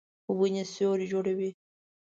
ونې 0.39 0.63
سیوری 0.73 1.05
جوړوي. 1.11 1.49